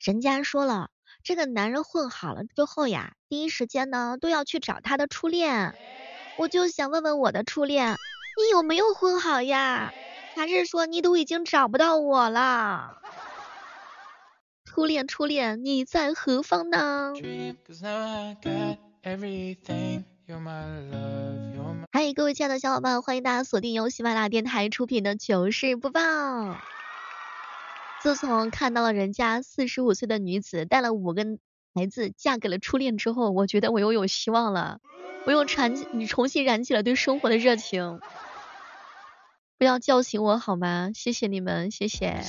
[0.00, 0.90] 人家说了，
[1.24, 5.74] 这个男人混好了之后呀，第一时间呢都要去找他的初恋。
[6.36, 7.96] 我就想问问我的初恋，
[8.36, 9.92] 你有没有混好呀？
[10.36, 12.98] 还是说你都已经找不到我了？
[14.64, 17.12] 初恋，初恋，你在何方呢？
[21.90, 26.00] 嗨，各位亲爱的小伙伴，欢迎大家锁定由喜马拉雅电台出品的糗事播报。
[28.00, 31.24] 自从看到了人家四十五岁的女子带了五个
[31.74, 34.80] 孩子嫁给了初恋之后，我觉得我又有希望了，
[35.26, 38.00] 我又燃你重新燃起了对生活的热情。
[39.58, 40.90] 不要叫醒我好吗？
[40.94, 42.22] 谢谢你们，谢谢。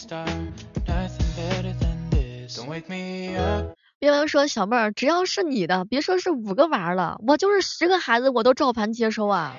[4.00, 9.56] 别问说小妹儿，只要是你的，别说是五个娃了，我就是十个孩子我都照盘接收啊！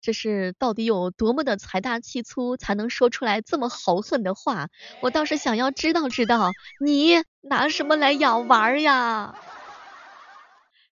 [0.00, 4.68] 这是到底有多么的财大气粗，才能说出来这么豪横的话？
[5.00, 9.34] 我倒是想要知道知道，你拿什么来养娃呀？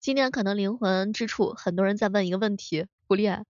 [0.00, 3.44] 今天可能灵魂之处，很多人在问一个问题：初恋，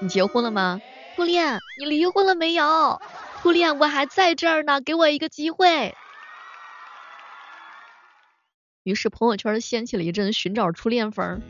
[0.00, 0.80] 你结婚了吗？
[1.16, 3.00] 初恋，你离婚了没有？
[3.40, 5.94] 初恋，我还在这儿呢，给我一个机会。
[8.84, 11.42] 于是朋友圈掀起了一阵寻找初恋风。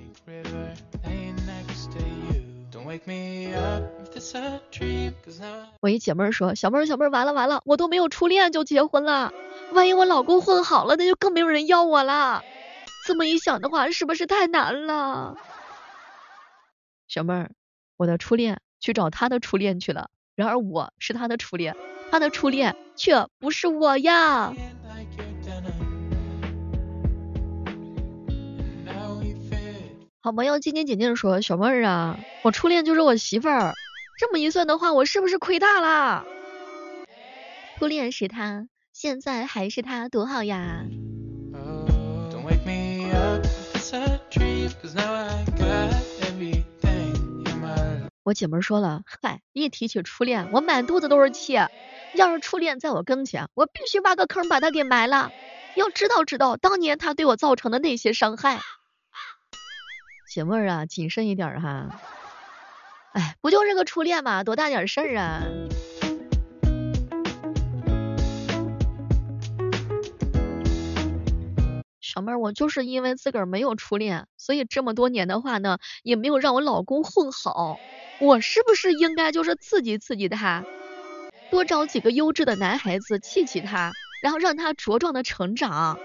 [5.81, 9.33] 我一姐妹说，小妹儿小妹儿，完了完了，我都没有初恋就结婚了，
[9.73, 12.43] 万一我老公混好了，那就更没有人要我了。
[13.07, 15.37] 这么一想的话，是不是太难了？
[17.07, 17.51] 小妹儿，
[17.97, 20.11] 我的初恋去找他的初恋去了。
[20.35, 21.75] 然而我是他的初恋，
[22.11, 24.53] 他的初恋却不是我呀。
[30.29, 33.73] 好朋友静静姐姐说：“小妹儿啊，我初恋就是我媳妇儿。
[34.19, 36.27] 这么一算的话，我是不是亏大了？
[37.79, 40.85] 初恋是他，现在还是他，多好呀！”
[48.23, 51.55] 我姐们说了，嗨，一提起初恋，我满肚子都是气。
[52.15, 55.33] 要是初恋在我跟前，我必须挖个坑把他给埋了。
[55.75, 58.61] 要知道知道当年他对我造成的那些伤害。
[60.39, 62.01] 姐妹儿啊，谨慎一点哈。
[63.11, 65.43] 哎，不就是个初恋嘛，多大点事儿啊？
[72.01, 77.81] 小妹儿，我就是因为自个儿没有初恋，所以这么多年的话呢，也没有让我老公混好。
[78.21, 80.65] 我是不是应该就是刺激刺激他，
[81.51, 83.91] 多找几个优质的男孩子气气他，
[84.23, 85.99] 然后让他茁壮的成长。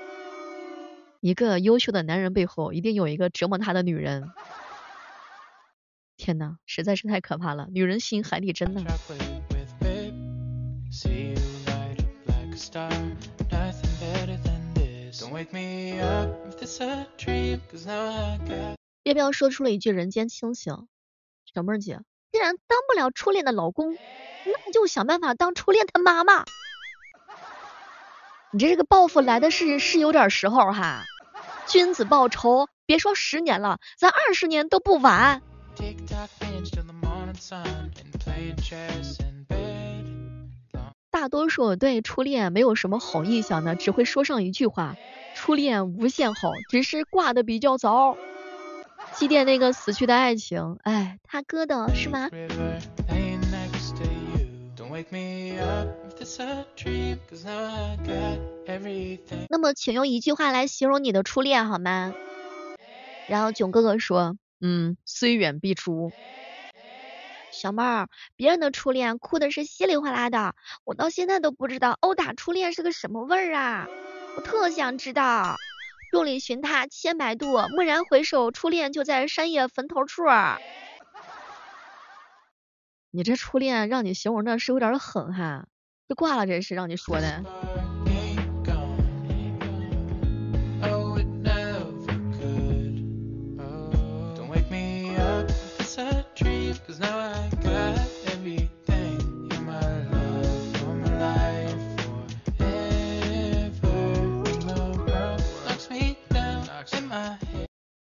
[1.24, 4.30] 一个优秀的男人背后一定有一个折磨他的女人。
[6.18, 8.82] 天呐，实在是太可怕了，女人心海底针呐。
[19.04, 20.90] 要不要说出了一句人间清醒？
[21.46, 22.02] 小妹儿姐，
[22.34, 26.44] 既然当不了初恋的老公，那就想办法当初恋他妈妈。
[28.52, 31.06] 你这这个报复来的是是有点时候哈，
[31.68, 35.42] 君子报仇，别说十年了，咱二十年都不晚。
[41.10, 44.96] 大多数对初恋没有什么好印象的，只会说上一句话：
[45.36, 48.18] 初恋无限好，只是挂的比较早。
[49.14, 52.30] 祭奠那个死去的爱情，哎，他哥的是吗？
[59.50, 62.14] 那么，请用一句话来形容你的初恋好吗？
[63.28, 66.12] 然后囧哥哥说，嗯，虽远必诛。
[67.52, 73.88] 小妹儿，别人的初恋哭的是稀里哗啦的，我到现在都不知道殴打初恋是个什么味儿啊，
[74.36, 75.56] 我特想知道。
[76.12, 80.24] 众里寻他千百度，蓦然回首，初恋就在山野坟头处。
[83.16, 85.68] 你这初恋让你形容的是有点狠哈，
[86.08, 87.44] 这挂了这是让你说的。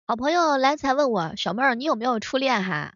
[0.08, 2.94] 好朋友来才问我，小妹儿你有没有初恋哈？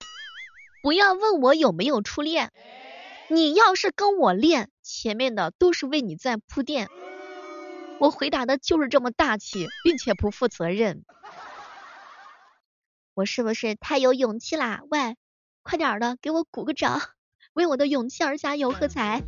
[0.88, 2.54] 不要问我有没有初恋，
[3.28, 6.88] 你要是跟我恋，前面的都是为你在铺垫。
[8.00, 11.04] 我回答的就是这么大气，并且不负责任。
[13.14, 14.80] 我是不是太有勇气啦？
[14.90, 15.18] 喂，
[15.62, 17.02] 快点的，给我鼓个掌，
[17.52, 19.22] 为我的勇气而加油喝彩。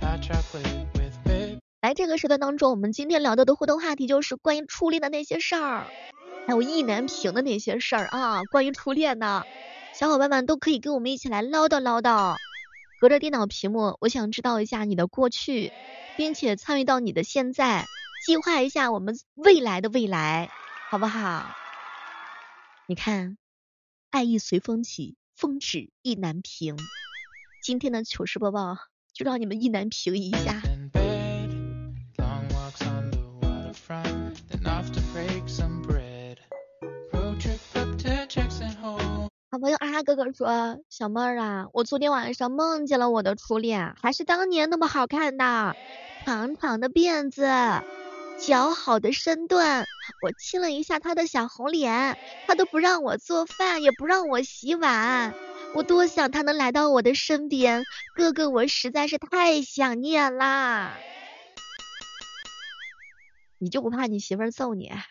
[0.00, 1.17] Hot chocolate with
[1.88, 5.86] 来，这个时段当中，我们今天聊到的互动话题就是关于初恋的那些事儿，
[6.46, 8.42] 还有意难平的那些事儿啊。
[8.42, 9.42] 关于初恋呢，
[9.94, 12.36] 小伙伴们都可以跟我们一起来唠叨唠叨。
[13.00, 15.72] 隔着电脑屏幕，我想知道一下你的过去，
[16.18, 17.86] 并且参与到你的现在，
[18.26, 20.50] 计划一下我们未来的未来，
[20.90, 21.56] 好不好？
[22.86, 23.38] 你看，
[24.10, 26.76] 爱意随风起，风止意难平。
[27.62, 28.76] 今天的糗事播报
[29.14, 30.60] 就让你们意难平一下。
[39.58, 45.74] 好朋友啊哥哥说，小妹儿啊，我昨天晚上梦见了我的初恋，还是当年那么好看的，
[46.24, 47.42] 长长的辫子，
[48.38, 49.84] 姣好的身段，
[50.22, 52.16] 我亲了一下他的小红脸，
[52.46, 55.34] 他都不让我做饭，也不让我洗碗，
[55.74, 57.84] 我多想他能来到我的身边，
[58.14, 60.92] 哥哥我实在是太想念啦。
[63.58, 64.92] 你就不怕你媳妇儿揍你？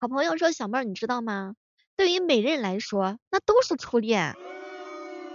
[0.00, 1.56] 好朋友说，小妹儿你知道吗？
[1.96, 4.34] 对于每人来说，那都是初恋。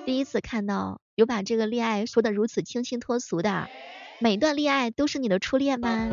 [0.05, 3.69] 第一次看到有把这个恋爱说的如此清新脱俗的，
[4.19, 6.09] 每段恋爱都是你的初恋吗？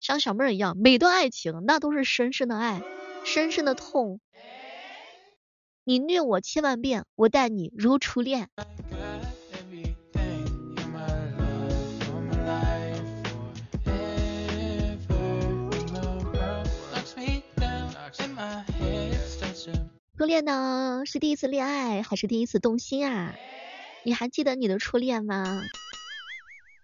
[0.00, 2.82] 像小妹儿一样，每段爱情那都是深深的爱，
[3.24, 4.20] 深深的痛。
[5.84, 8.48] 你虐我千万遍，我待你如初恋。
[20.18, 23.34] 初恋呢，是第一次恋爱还是第一次动心啊？
[24.04, 25.62] 你还记得你的初恋吗？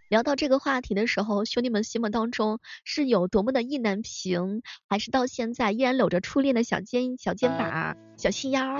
[0.09, 8.79] 聊到这个话题的时候，兄弟们心目当中是有多么的意难平，还是到现在依然搂着初恋的小肩、小肩膀、小心腰？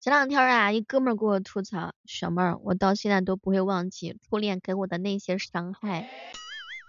[0.00, 6.06] 前两天啊，一哥们儿给我吐槽，小妹儿，我到现在都不会忘记初恋给我的那些伤害，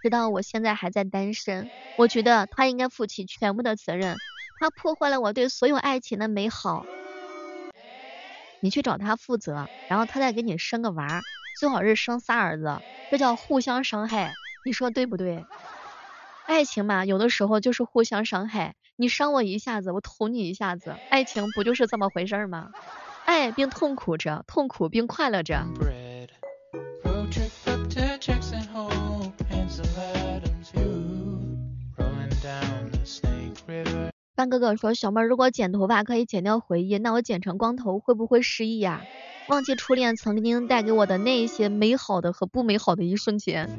[0.04, 4.16] 直到我现在还在单身，我觉得他应该负起全部的责任，
[4.60, 6.86] 他破坏了我对所有爱情的美好，
[8.60, 11.22] 你去找他负责，然后他再给你生个娃，
[11.58, 12.78] 最好是生仨儿子，
[13.10, 14.32] 这叫互相伤害，
[14.64, 15.44] 你说对不对？
[16.46, 22.72] 爱情嘛，有的时候就是互相伤害，你伤我一下子，我捅你一下子，爱情不就是这么回事吗？
[23.24, 25.64] 爱并痛苦着，痛苦并快乐着。
[34.34, 39.04] 范哥哥说，小妹如果剪头发可以剪掉回忆，那我剪成光头会不会失忆呀？
[39.46, 43.70] 忘记初恋曾经带给我的那些美好的和不美好的一瞬间。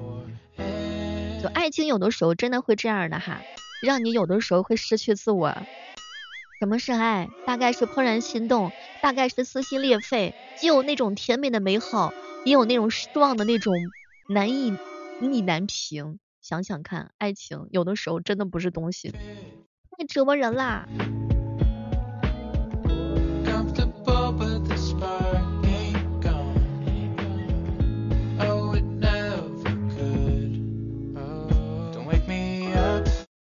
[1.44, 3.42] 就爱情有的时候真的会这样的哈，
[3.82, 5.56] 让你有的时候会失去自我。
[6.60, 7.30] 什么是爱？
[7.46, 8.72] 大概是怦然心动，
[9.02, 12.14] 大概是撕心裂肺，既有那种甜美的美好，
[12.46, 13.92] 也有那种失望的那种
[14.28, 14.78] 难以
[15.22, 16.20] 意难平。
[16.42, 20.86] 想想看，爱情有的时候真的不是东西，太折磨人啦。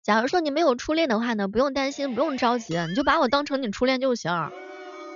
[0.07, 4.31] 假如说你没有初恋的话呢，不用担心，不用着急，你就把我当成你初恋就行。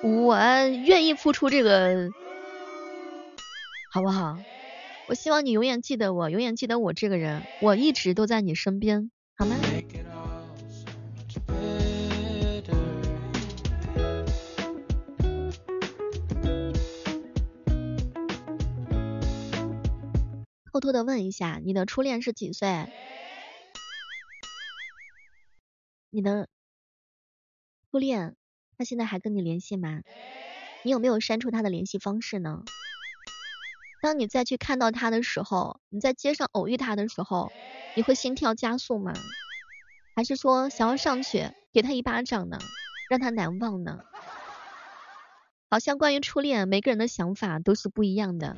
[0.03, 0.37] 我
[0.85, 2.09] 愿意付出这个，
[3.93, 4.37] 好不好？
[5.07, 9.55] 我希望你永远记得我，永远记得我这个人，我一直都在你身边，好吗？
[20.73, 22.89] 偷偷的问一下，你的初恋是几岁？
[26.13, 26.49] 你的
[27.89, 28.35] 初恋，
[28.77, 30.01] 他现在还跟你联系吗？
[30.83, 32.63] 你有没有删除他的联系方式呢？
[34.01, 37.49] 当你再去看到他的时候，你在街上偶遇他的时候，
[37.95, 39.13] 你会心跳加速吗？
[40.13, 42.59] 还是说想要上去给他一巴掌呢，
[43.09, 44.03] 让他难忘呢？
[45.69, 48.57] 好像关于初恋，每个人的想法都是不一样的。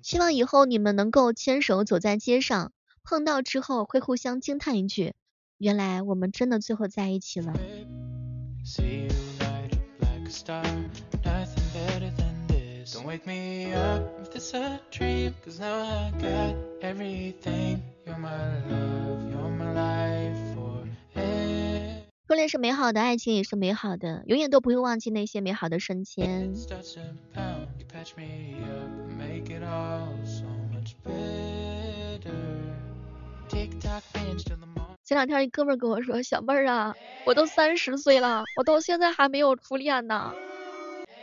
[0.00, 2.70] 希望以后你们能够牵手走在街上。
[3.08, 5.14] 碰到之后会互相惊叹一句，
[5.56, 7.54] 原来我们真的最后在一起了。
[22.26, 26.52] 初恋是美好的，爱情也是美好的，永远都不会忘记那些美好的瞬间。
[35.04, 40.32] 前两天一哥们跟我说，小妹儿啊，我都三十岁了，我到现在还没有初恋呢，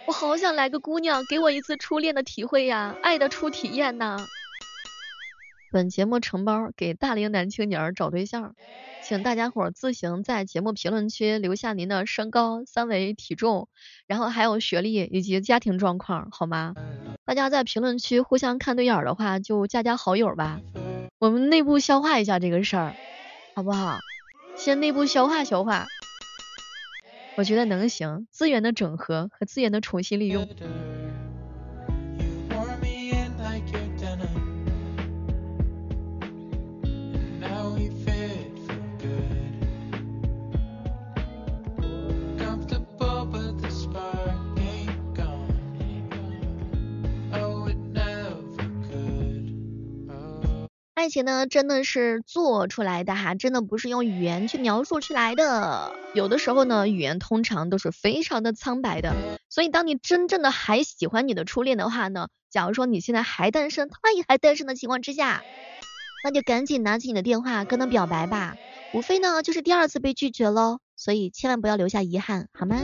[0.07, 4.17] 我好想来个姑娘给我一次初恋的体会呀，爱的初体验呐。
[5.71, 8.55] 本节目承包给大龄男青年找对象，
[9.03, 13.69] 请大家伙儿自行在节目评论区留下您的身高、三围、体重，
[14.07, 16.73] 然后还有学历以及家庭状况，好吗？
[17.23, 20.59] 大家在评论区互相看对眼的话，就加加好友吧。
[21.17, 22.93] 我们内部消化一下这个事儿，
[23.55, 23.99] 好不好？
[24.57, 25.87] 先内部消化消化，
[27.37, 28.27] 我觉得能行。
[28.31, 30.45] 资源的整合和资源的重新利用。
[51.05, 55.93] 爱情呢，真的是做出来的哈，真的不是用语言去描述出来的。
[56.15, 59.13] 有的时候呢，语言通常都是非常的苍白的。
[59.47, 65.43] 所以，当你真正的还喜欢你的初恋的话呢，假如说你现在还单身，他也还单身的情况之下，
[66.23, 68.55] 那就赶紧拿起你的电话跟他表白吧。
[68.91, 70.79] 无非呢，就是第二次被拒绝喽。
[70.95, 72.77] 所以千万不要留下遗憾，好吗？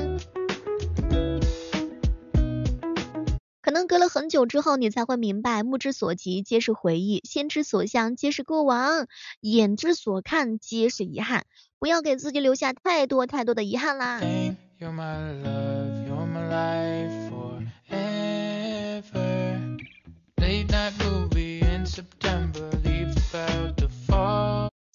[3.71, 9.07] 可能隔了很久之后，你才会明白，目之所及皆是回忆，心之所向皆是过往，
[9.39, 11.45] 眼之所看皆是遗憾。
[11.79, 14.19] 不要给自己留下太多太多的遗憾啦。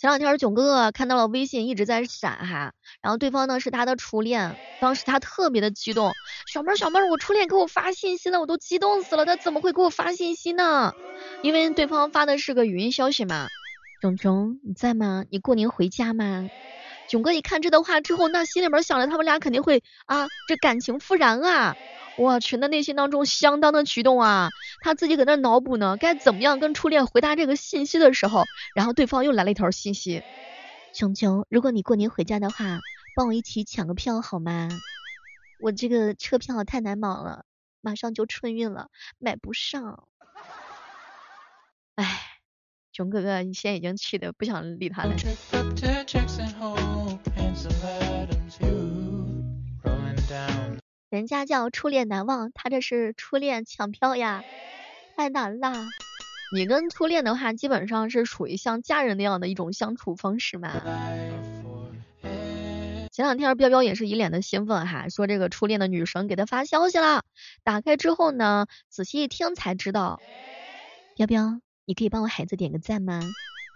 [0.07, 6.13] 前两天囧哥哥看到了微信一直在闪哈，然后对方呢是他的初恋，当时他特别的激动，
[6.47, 10.95] 小妹儿小妹儿，我初恋给我发信息了，我都激动死了，他怎么会给我发信息呢？
[11.43, 13.49] 因为对方发的是个语音消息嘛，
[14.01, 15.25] 囧囧你在吗？
[15.29, 16.49] 你过年回家吗？
[17.09, 21.77] 囧哥一看这段话之后，那心里面想着他们俩肯定会啊，这感情复燃啊。
[22.18, 24.49] 我去，那内心当中相当的激动啊！
[24.80, 28.44] 他自己搁那脑补呢，该怎么样跟初恋回答这个信息的时候，
[28.75, 30.23] 然后对方又来了一条信息：
[30.94, 32.80] 琼琼，如果你过年回家的话，
[33.14, 34.68] 帮我一起抢个票好吗？
[35.61, 37.44] 我这个车票太难买了，
[37.80, 40.08] 马上就春运了，买不上。
[41.96, 42.20] 哎，
[42.92, 45.14] 熊哥哥，你现在已经气的不想理他了。
[51.16, 54.44] 人家叫初恋难忘，他这是初恋抢票呀，
[55.16, 55.73] 太难了。
[56.52, 60.70] 你跟初恋的话，基本上是属于像家人那样的一种相处方式嘛。
[63.11, 67.23] 前两天彪彪也是一脸的兴奋哈，说这个初恋的女神给他发消息了。
[67.64, 70.20] 打开之后呢，仔细一听才知道，
[71.14, 73.23] 彪彪，你可以帮我孩子点个赞吗？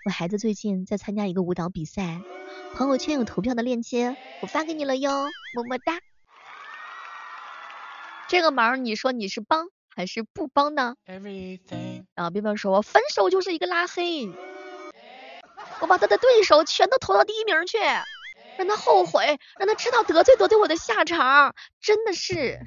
[0.04, 2.20] 我孩子最近在参加一个舞蹈比赛，
[2.74, 5.10] 朋友圈有投票的链接，我发给你了哟，
[5.54, 6.00] 么么哒。
[8.30, 10.94] 这个忙你说你是帮还是不帮呢？
[12.14, 14.30] 然后冰冰说，我分手就是一个拉黑，
[15.80, 17.78] 我把他的对手全都投到第一名去，
[18.56, 22.60] 让他后悔，让他知道得罪得罪我的下场，真的是。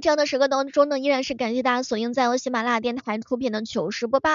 [0.00, 4.30] 这样的时刻当中呢，依然是感谢大家锁定在由喜马拉雅电台出品的糗事播报。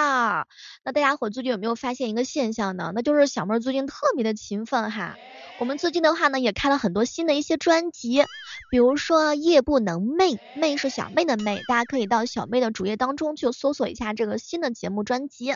[0.84, 2.92] 那大家伙最近有没有发现一个现象呢？
[2.96, 5.16] 那就是小妹最近特别的勤奋哈。
[5.60, 8.24] 我们最近的话呢，也开了很多新的一些专辑，
[8.72, 15.54] 比如说夜不能寐，寐是小妹的寐，大家可以到小妹的主页当中去搜索一下这个新的节目专辑。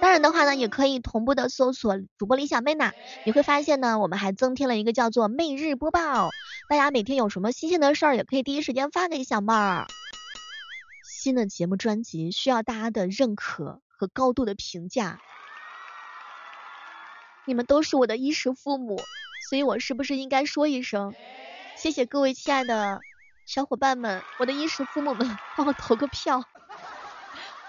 [0.00, 2.90] 当然的话呢，也可以同步的搜索主播李小妹呢，
[3.24, 6.30] 你会发现呢，我们还增添了一个叫做媚日播报，
[6.68, 9.86] 大家每天有什么新鲜的事儿，也可以第一时间发给小妹儿。
[11.02, 15.20] 新的节目专辑需要大家的认可和高度的评价，
[17.46, 19.00] 你们都是我的衣食父母。
[19.50, 21.14] 所以我是不是应该说一声，
[21.76, 23.00] 谢谢各位亲爱的
[23.46, 26.42] 小伙伴们，我的衣食父母们，帮我投个票，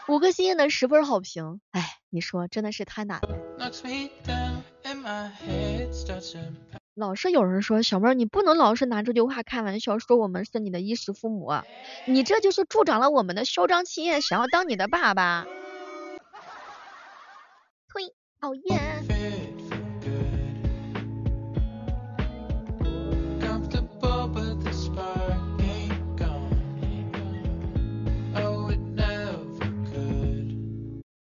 [0.08, 1.60] 五个星星的十分好评。
[1.72, 3.28] 哎，你说真的是太难了。
[6.96, 11.52] 老是有人说小妹儿，你不能老是拿这句话开玩笑，说我们是你的衣食父母，
[12.06, 15.46] 你这就是助长了我们的嚣张气焰，想要当你的爸爸。
[17.94, 19.15] 呸，讨厌。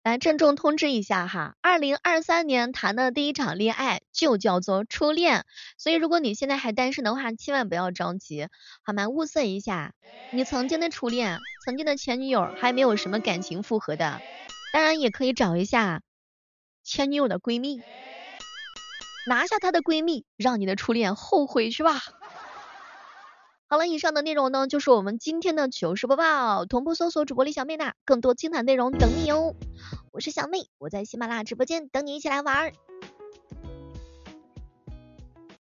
[0.03, 5.45] 来郑重通知一下哈，二零二三年谈的第一场恋爱就叫做初恋，
[5.79, 8.49] 所以如果你现在还单身的话，千万不要着急，
[8.83, 9.09] 好吗？
[9.09, 9.95] 物色一下
[10.33, 14.21] 你曾经的初恋，曾经的前女友还没有什么感情复合的，
[14.73, 16.03] 当然也可以找一下
[16.83, 17.81] 前女友的闺蜜，
[19.29, 22.01] 拿下她的闺蜜，让你的初恋后悔去吧。
[23.73, 26.67] 好了，以上的内容呢，就是我们今天的糗事播报。
[26.67, 29.55] 同步搜索主播李小妹娜，更多精彩内容等你哦。
[30.11, 32.71] 我是小妹，我在喜马拉雅直播间等你一起来玩。